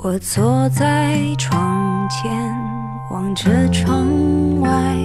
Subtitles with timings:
[0.00, 2.32] 我坐在窗前，
[3.10, 4.06] 望着窗
[4.60, 4.96] 外，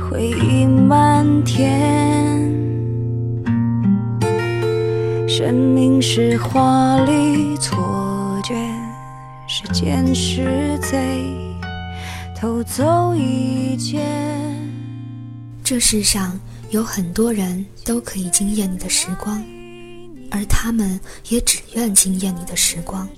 [0.00, 2.03] 回忆漫天。
[5.36, 8.54] 生命是华丽错觉，
[9.48, 11.34] 时间是贼，
[12.36, 14.00] 偷走一切。
[15.64, 16.38] 这世上
[16.70, 19.44] 有很多人都可以惊艳你的时光，
[20.30, 23.08] 而他们也只愿惊艳你的时光。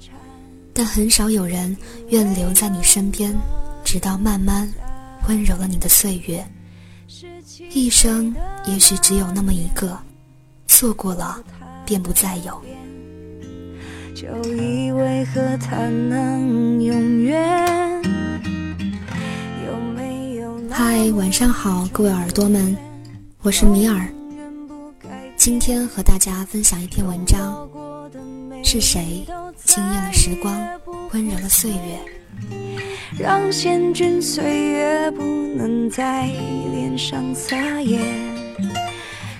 [0.72, 1.76] 但很少有人
[2.08, 3.36] 愿留在你身边，
[3.84, 4.66] 直到慢慢
[5.28, 6.42] 温柔了你的岁月。
[7.74, 9.98] 一生也许只有那么一个，
[10.66, 11.44] 错过了
[11.86, 12.60] 便不再有。
[14.14, 18.02] 就以为和他能永远。
[20.70, 22.76] 嗨，晚上好，各位耳朵们，
[23.40, 24.06] 我是米尔。
[25.34, 27.66] 今天和大家分享一篇文章。
[28.62, 29.24] 是谁
[29.64, 30.54] 惊艳了时光，
[31.12, 31.98] 温柔了岁月？
[33.18, 36.26] 让险峻岁月不能在
[36.72, 37.98] 脸上撒野，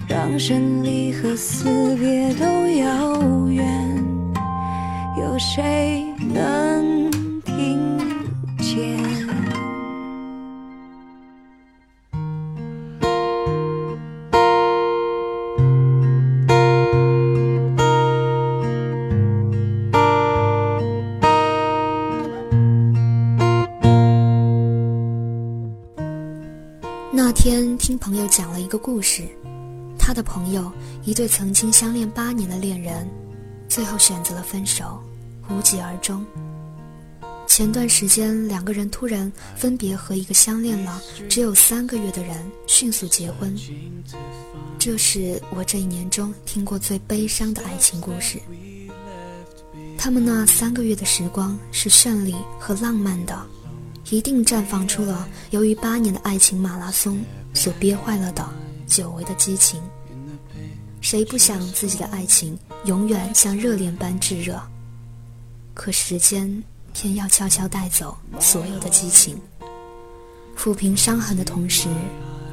[0.09, 4.05] 让生离和死别都遥远，
[5.19, 7.11] 有谁能
[7.43, 7.99] 听
[8.59, 8.97] 见？
[27.13, 29.23] 那天听朋友讲了一个故事，
[30.07, 30.71] 他的朋友
[31.03, 33.11] 一对曾经相恋八年的恋人，
[33.69, 35.03] 最后选择了分手，
[35.51, 36.25] 无疾而终。
[37.49, 42.37] 前段时间，两个人突然分别和一个相恋了只有三个月的人
[42.69, 43.53] 迅速结婚，
[44.79, 48.39] 这是我这一年中听过最悲伤的爱情故事。
[49.99, 53.37] 他们那三个月的时光是绚丽和浪漫的。
[54.11, 57.21] 一定绽放出了由于八年的爱情马拉松
[57.53, 58.49] 所憋坏了的
[58.87, 59.83] 久违的激情。
[61.07, 64.61] 谁不想自己的爱情永远像热恋般炙热？
[65.73, 66.61] 可时间
[66.93, 69.41] 偏要悄悄带走所有的激情，
[70.59, 71.89] 抚平伤痕的同时，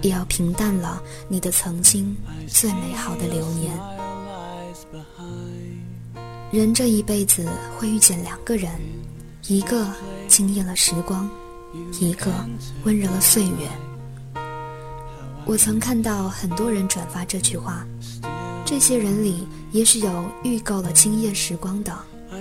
[0.04, 2.16] 也要平淡了你的曾经
[2.48, 3.76] 最美好的流年。
[6.52, 8.72] 人这一辈子会遇见两个人，
[9.48, 9.92] 一个
[10.28, 11.28] 惊艳了时光。
[12.00, 12.32] 一个
[12.84, 13.68] 温柔了岁月。
[15.44, 17.84] 我曾看到很多人转发这句话，
[18.66, 21.96] 这些人里也许有预购了惊艳时光的，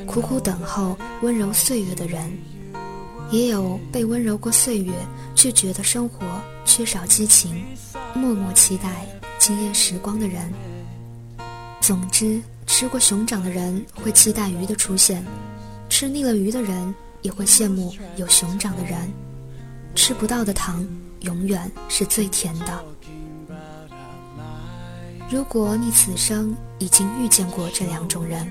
[0.06, 2.32] 苦苦等候温柔岁月的人，
[3.30, 4.92] 也有被温柔过岁月
[5.34, 6.26] 却觉得生活
[6.64, 7.64] 缺少激情，
[8.14, 9.06] 默默期待
[9.38, 10.52] 惊艳时光的人。
[11.80, 15.24] 总之，吃过熊掌的人会期待鱼的出现，
[15.88, 16.94] 吃腻了鱼的人。
[17.22, 19.08] 也会羡慕有熊掌的人，
[19.94, 20.84] 吃不到的糖
[21.20, 22.84] 永远是最甜的。
[25.32, 28.46] 如果你此生已经遇见过这两种人，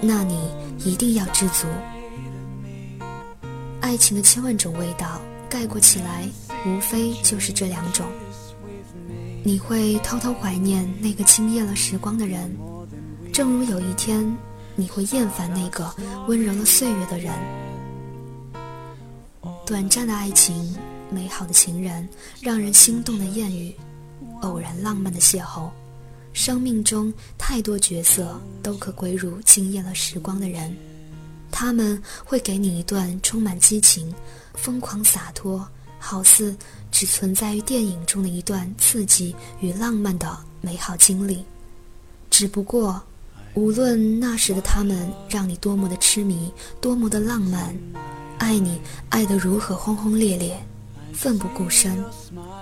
[0.00, 0.48] 那你
[0.84, 1.66] 一定要知足。
[3.80, 6.28] 爱情的千万种味道，概括起来，
[6.64, 8.06] 无非就是这两种。
[9.42, 12.56] 你会偷偷怀念那个惊艳了时光的人，
[13.32, 14.24] 正如有一天
[14.76, 15.92] 你会厌烦那个
[16.28, 17.32] 温柔了岁月的人。
[19.66, 20.72] 短暂的爱情，
[21.10, 22.08] 美好的情人，
[22.40, 23.74] 让人心动的艳遇，
[24.42, 25.68] 偶然浪漫的邂逅，
[26.32, 30.74] 生命中太多角色都可归入惊艳了时光的人，
[31.50, 34.12] 他们会给你一段充满激情、
[34.54, 35.66] 疯狂洒脱，
[35.98, 36.56] 好似
[36.90, 41.44] 只存在于电影中的一段刺激与浪漫的美好经历。
[42.30, 43.02] 只不过，
[43.54, 46.50] 无论那时的他们让你多么的痴迷，
[46.80, 47.76] 多么的浪漫。
[48.38, 48.80] 爱你
[49.10, 50.58] 爱得如何轰轰烈烈，
[51.12, 52.02] 奋不顾身，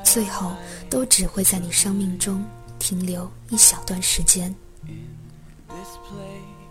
[0.04, 0.52] 最后
[0.90, 2.44] 都只会在你生命中
[2.80, 4.52] 停留一小段时间。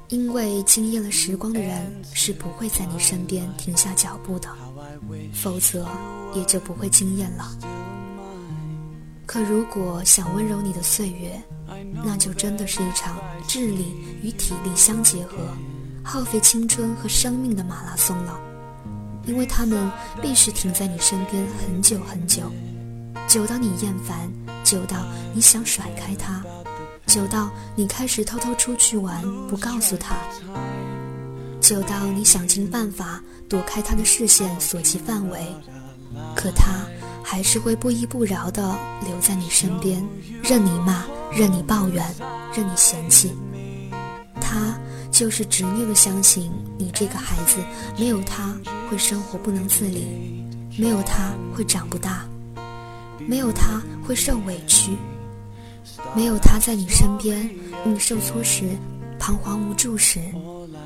[0.10, 4.50] 因为惊艳了时光的人是不会在你身边停下脚步的，
[5.32, 5.88] 否则
[6.34, 7.58] 也就不会惊艳了。
[9.28, 11.40] 可如果想温柔你的岁月，
[12.04, 15.38] 那就真的是一场智力与体力相结合，
[16.04, 18.40] 耗费青春和生命的马拉松了。
[19.26, 19.92] 因为他们
[20.24, 22.52] 必须停在你身边很久很久，
[23.28, 24.28] 久到你厌烦，
[24.64, 24.98] 久到
[25.34, 26.44] 你想甩开他，
[27.06, 30.16] 久到你开始偷偷出去玩不告诉他。
[31.60, 35.40] 久到你想尽办法躲开他的视线所及范围，
[36.36, 36.86] 可他
[37.24, 38.62] 还是会不依不饶地
[39.06, 40.04] 留在你身边，
[40.42, 42.04] 任你骂，任你抱怨，
[42.56, 43.32] 任你嫌弃。
[44.42, 44.76] 他
[45.12, 47.58] 就是执拗地相信你这个孩子
[48.00, 48.56] 没有他
[48.90, 50.08] 会生活不能自理，
[50.78, 52.26] 没有他会长不大，
[53.28, 54.98] 没有他会受委屈，
[56.16, 57.48] 没有他在你身边，
[57.86, 58.64] 你受挫时。
[59.20, 60.20] 彷徨无助时，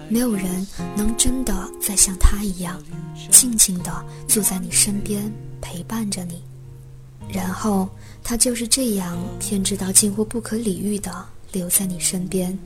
[0.10, 0.68] 没有人
[0.98, 2.84] 能真的再像他一样，
[3.32, 5.32] 静静的坐在你身边
[5.62, 6.44] 陪伴着你。
[7.30, 7.88] 然后
[8.22, 12.60] 他就是这样偏执到近乎不可理喻的留在你身边，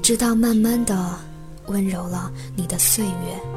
[0.00, 1.18] 直到慢慢的
[1.66, 3.55] 温柔了你的岁月。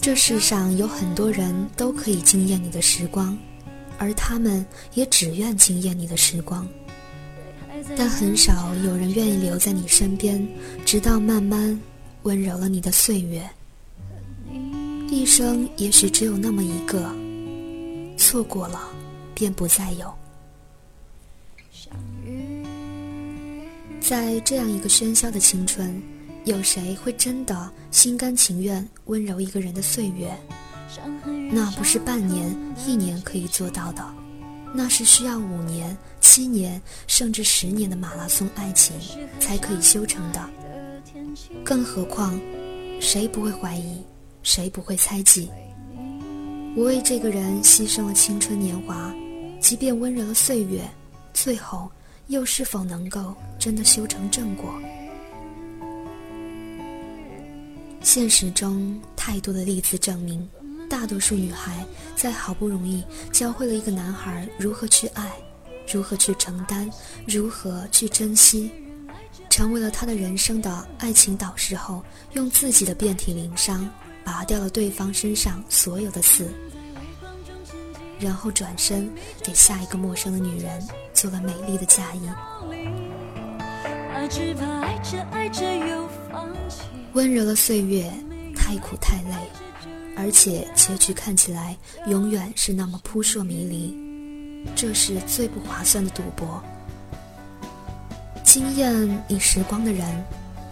[0.00, 3.36] 这世上有很多人都可以惊艳你的时光，
[3.98, 4.64] 而他们
[4.94, 6.66] 也只愿惊艳你的时光。
[7.96, 10.46] 但很少有人愿意留在你身边，
[10.84, 11.78] 直到慢慢
[12.22, 13.48] 温柔了你的岁月。
[15.10, 17.14] 一生也许只有那么一个，
[18.16, 18.80] 错过了，
[19.34, 20.14] 便不再有。
[24.00, 26.00] 在这样一个喧嚣的青春。
[26.44, 30.34] 有谁会真的心甘情愿温柔一个人的岁月？
[31.52, 32.56] 那不是半年、
[32.86, 34.04] 一年可以做到的，
[34.74, 38.96] 那是需要五年、七年甚至十年的马拉松爱情
[39.38, 40.50] 才可以修成的。
[41.64, 42.38] 更何况，
[43.00, 44.02] 谁不会怀疑？
[44.42, 45.50] 谁不会猜忌？
[46.74, 49.14] 我为这个人牺牲了青春年华，
[49.60, 50.88] 即便温柔了岁月，
[51.34, 51.90] 最后
[52.28, 54.72] 又是否能够真的修成正果？
[58.00, 60.48] 现实中，太多的例子证明，
[60.88, 61.84] 大多数女孩
[62.16, 65.30] 在好不容易教会了一个男孩如何去爱，
[65.92, 66.90] 如何去承担，
[67.26, 68.70] 如何去珍惜，
[69.50, 72.02] 成为了他的人生的爱情导师后，
[72.32, 73.88] 用自己的遍体鳞伤
[74.24, 76.48] 拔掉了对方身上所有的刺，
[78.18, 79.10] 然后转身
[79.42, 82.20] 给下一个陌生的女人做了美丽的嫁衣。
[84.14, 84.42] 爱着
[84.82, 85.62] 爱着爱着
[87.18, 88.08] 温柔的岁月
[88.54, 89.34] 太苦太累，
[90.16, 91.76] 而且结局看起来
[92.06, 93.92] 永远是那么扑朔迷离，
[94.76, 96.62] 这是最不划算的赌博。
[98.44, 100.06] 惊艳你时光的人，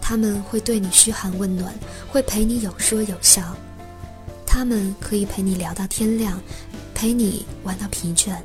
[0.01, 1.75] 他们会对你嘘寒问暖，
[2.09, 3.53] 会陪你有说有笑，
[4.45, 6.39] 他们可以陪你聊到天亮，
[6.95, 8.37] 陪你玩到疲倦，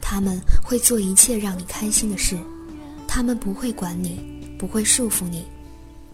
[0.00, 2.38] 他们会做一切让你开心的事，
[3.08, 5.44] 他们不会管你，不会束缚你。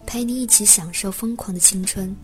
[0.08, 2.16] 陪你一起享受疯狂的青春，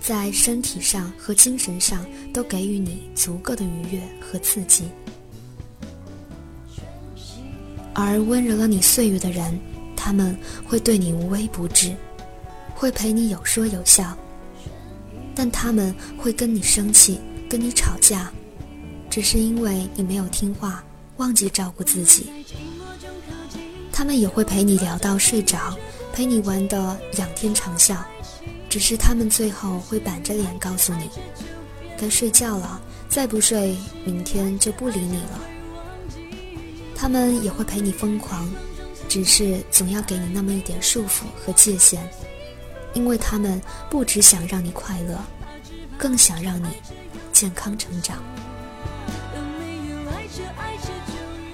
[0.00, 2.02] 在身体上和精神上
[2.32, 4.84] 都给予你足够的愉悦和刺激。
[7.92, 9.60] 而温柔了你岁月的人，
[9.94, 10.34] 他们
[10.66, 11.94] 会对你无微不至，
[12.74, 14.16] 会陪你有说有笑，
[15.34, 18.32] 但他们会跟你生气，跟你吵架，
[19.10, 20.82] 只是因为你没有听话，
[21.18, 22.30] 忘记照顾自己。
[23.92, 25.76] 他们也会陪你聊到睡着。
[26.14, 27.96] 陪你玩的仰天长啸，
[28.70, 31.10] 只是他们最后会板着脸告诉你，
[31.98, 35.40] 该睡觉了，再不睡，明天就不理你了。
[36.94, 38.48] 他们也会陪你疯狂，
[39.08, 42.08] 只是总要给你那么一点束缚和界限，
[42.92, 45.18] 因为他们不只想让你快乐，
[45.98, 46.68] 更想让你
[47.32, 48.22] 健康成长。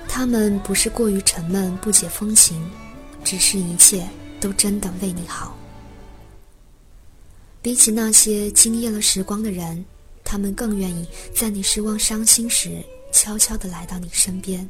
[0.07, 2.71] 他们不是过于沉闷不解风情，
[3.25, 4.07] 只是一切。
[4.41, 5.57] 都真的为你好。
[7.63, 9.85] 比起那些惊艳了时光的人，
[10.25, 12.83] 他们更愿意在你失望、伤心时，
[13.13, 14.67] 悄悄地来到你身边。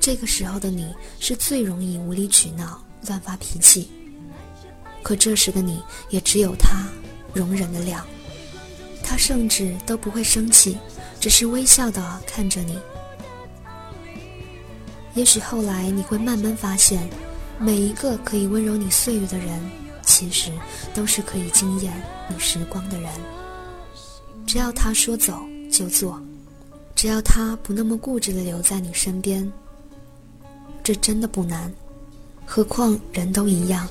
[0.00, 3.90] 这个时候的你是最容易无理取闹、乱发脾气，
[5.02, 6.88] 可这时的你也只有他
[7.34, 8.06] 容忍的了。
[9.02, 10.78] 他甚至都不会生气，
[11.20, 12.78] 只是微笑地看着你。
[15.14, 17.06] 也许后来你会慢慢发现。
[17.58, 19.58] 每一个可以温柔你岁月的人，
[20.02, 20.52] 其实
[20.94, 21.92] 都是可以惊艳
[22.28, 23.10] 你时光的人。
[24.46, 25.40] 只要他说走
[25.72, 26.20] 就做，
[26.94, 29.50] 只要他不那么固执的留在你身边，
[30.84, 31.72] 这真的不难。
[32.44, 33.88] 何况人都一样，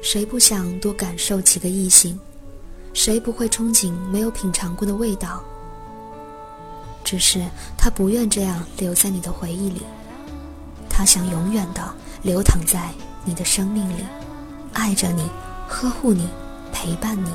[0.00, 2.18] 谁不想多感受几个异性？
[2.94, 5.42] 谁不会憧憬没有品尝过的味道？
[7.04, 7.44] 只是
[7.76, 9.82] 他不愿这样留在你的回忆里，
[10.88, 12.90] 他想永远的流淌在
[13.24, 14.04] 你的生命里，
[14.72, 15.28] 爱着你，
[15.68, 16.28] 呵护你，
[16.72, 17.30] 陪伴你。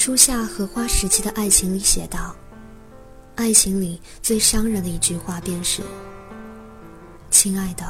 [0.00, 2.34] 初夏荷花时期的爱情里写道
[3.36, 5.82] ：“爱情里最伤人的一句话便是，
[7.30, 7.84] 亲爱的，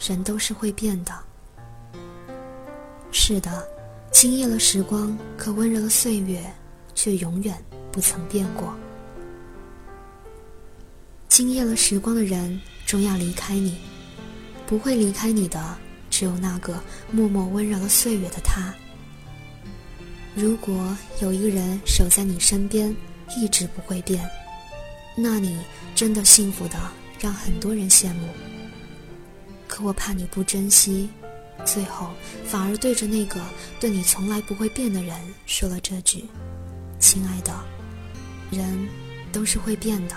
[0.00, 1.12] 人都是会变的。
[3.12, 3.64] 是的，
[4.10, 6.44] 惊艳了时光，可温柔的岁月，
[6.92, 7.56] 却永远
[7.92, 8.74] 不曾变过。
[11.28, 13.78] 惊艳了时光的人，终要离开你，
[14.66, 15.78] 不会离开你的，
[16.10, 18.74] 只有那个默默温柔了岁月的他。”
[20.40, 22.94] 如果有一个人守在你身边，
[23.36, 24.24] 一直不会变，
[25.16, 25.60] 那你
[25.96, 26.78] 真的幸福的
[27.18, 28.28] 让很多人羡慕。
[29.66, 31.10] 可我怕你不珍惜，
[31.64, 32.10] 最后
[32.46, 33.40] 反而对着那个
[33.80, 36.24] 对你从来不会变的人说了这句
[37.00, 37.52] ：“亲爱的，
[38.52, 38.86] 人
[39.32, 40.14] 都是会变的。”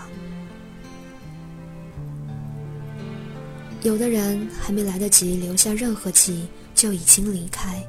[3.82, 7.84] 有的人还没来得及留下任何记忆，就已经离开。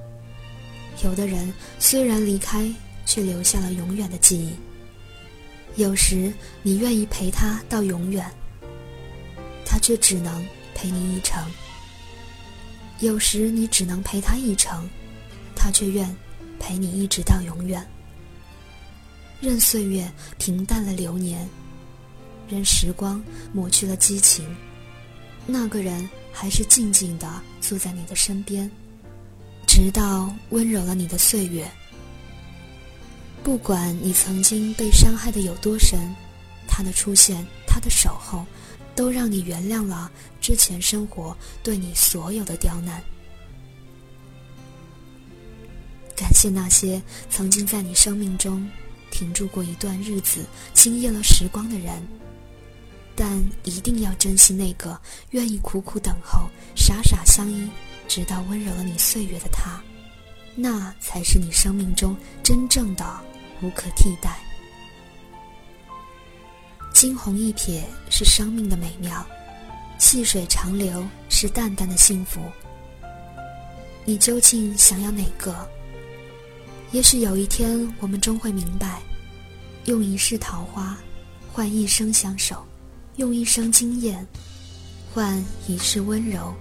[1.05, 2.71] 有的人虽然离开，
[3.05, 4.53] 却留下了永远的记忆。
[5.77, 6.33] 有时
[6.63, 8.31] 你愿意陪他到永远，
[9.65, 11.43] 他却只能陪你一程；
[13.01, 14.89] 有时你只能陪他一程，
[15.57, 16.15] 他却愿
[16.61, 17.85] 陪你一直到永远。
[19.41, 21.49] 任岁月平淡了流年，
[22.49, 23.21] 任时光
[23.53, 24.45] 抹去了激情，
[25.47, 28.71] 那个人还是静静地坐在你的身边。
[29.67, 31.71] 直到温柔了你的岁月，
[33.43, 35.99] 不管你曾经被伤害的有多深，
[36.69, 38.45] 他的出现，他的守候，
[38.95, 43.03] 都让你原谅了之前生活对你所有的刁难。
[46.15, 48.69] 感谢那些曾经在你生命中
[49.11, 52.03] 停住过一段日子、惊艳了时光的人，
[53.17, 55.01] 但一定要珍惜那个
[55.31, 57.69] 愿意苦苦等候、傻傻相依。
[58.15, 59.83] 直到温柔了你岁月的他，
[60.55, 63.07] 那才是你生命中真正的
[63.63, 64.39] 无可替代。
[66.93, 69.27] 惊鸿一瞥是生命的美妙，
[69.99, 72.39] 细水长流是淡淡的幸福。
[74.05, 75.67] 你究竟想要哪个？
[76.91, 79.01] 也许有一天我们终会明白，
[79.87, 80.99] 用一世桃花
[81.51, 82.63] 换一生相守，
[83.17, 84.27] 用一生惊艳
[85.15, 86.55] 换一世温柔。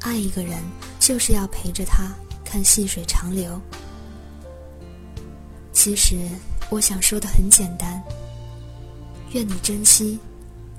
[0.00, 0.62] 爱一个人，
[1.00, 3.60] 就是要陪着他看细水长流。
[5.72, 6.16] 其实，
[6.70, 8.02] 我想说的很简单：
[9.32, 10.18] 愿你珍惜，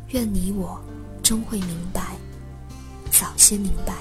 [0.10, 0.80] 愿你我
[1.24, 2.16] 终会明白，
[3.12, 3.94] 早些明白。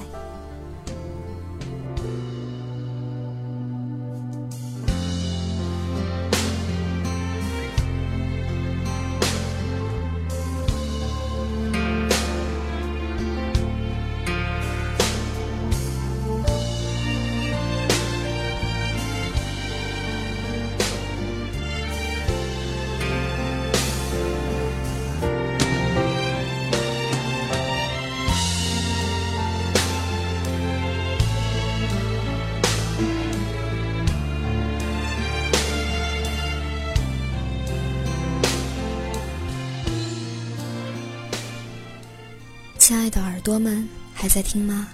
[43.46, 44.88] 朵们，还在听吗？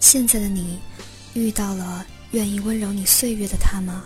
[0.00, 0.78] 现在的你，
[1.34, 4.04] 遇到了愿意温柔你岁月的他吗？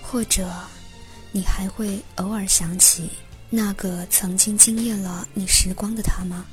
[0.00, 0.48] 或者，
[1.32, 3.10] 你还会偶尔想起
[3.50, 6.44] 那个曾经惊艳了你时光的他吗？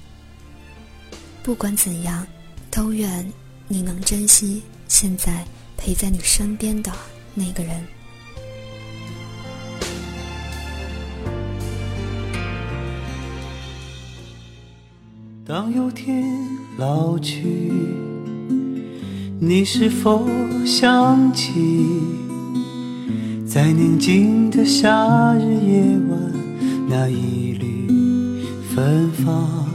[1.44, 2.26] 不管怎样，
[2.72, 3.32] 都愿
[3.68, 5.46] 你能珍惜现在
[5.78, 6.92] 陪在你身边的
[7.36, 7.86] 那个人。
[15.54, 16.26] 当有天
[16.80, 17.72] 老去，
[19.40, 20.28] 你是否
[20.66, 21.52] 想起，
[23.46, 26.34] 在宁静的夏日夜晚，
[26.90, 27.88] 那一缕
[28.74, 29.68] 芬芳？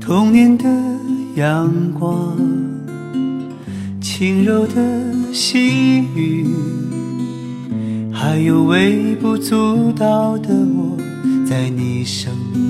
[0.00, 0.68] 童年的
[1.34, 2.38] 阳光，
[4.00, 6.46] 轻柔的细雨，
[8.12, 10.96] 还有微不足道的我，
[11.44, 12.69] 在你生命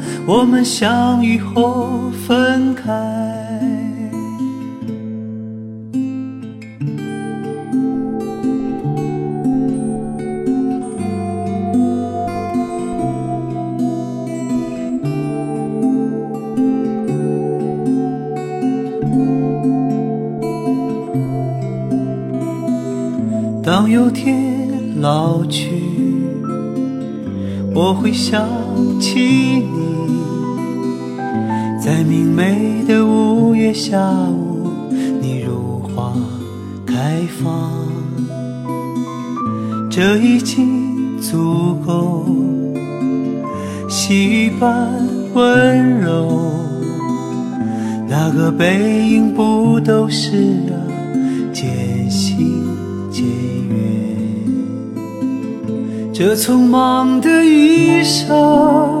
[0.27, 2.91] 我们相遇后分开。
[23.63, 25.69] 当有天老去，
[27.73, 28.45] 我会想
[28.99, 30.00] 起你，
[31.83, 33.97] 在明媚的五月下
[34.29, 34.69] 午，
[35.19, 36.13] 你如花
[36.85, 37.71] 开放，
[39.89, 42.23] 这已经足够，
[43.89, 44.91] 细雨般
[45.33, 46.53] 温柔，
[48.07, 50.37] 那个背影不都是
[50.69, 50.77] 啊，
[51.51, 52.63] 渐行
[53.11, 53.75] 渐远。
[56.13, 59.00] 这匆忙的一生，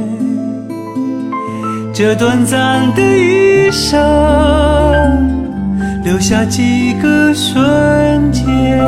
[1.93, 3.99] 这短暂的一生，
[6.03, 8.79] 留下几个瞬间，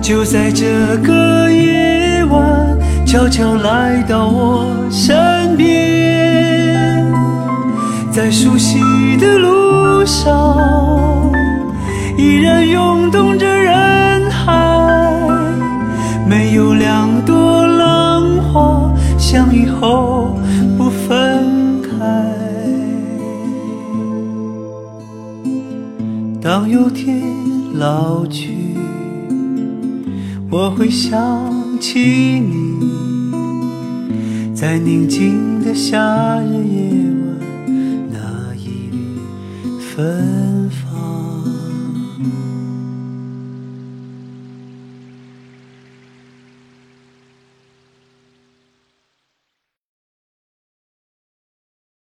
[0.00, 7.04] 就在这个夜晚，悄悄来到我身边，
[8.12, 8.78] 在熟悉
[9.16, 11.32] 的路上，
[12.16, 14.52] 依然涌动着人海。
[16.28, 17.11] 没有两
[26.72, 27.22] 有天
[27.74, 28.48] 老去，
[30.50, 31.20] 我会想
[31.78, 32.78] 起你，
[34.54, 36.88] 在宁静的夏日夜
[37.26, 37.38] 晚，
[38.10, 39.18] 那一缕
[39.78, 40.41] 芬。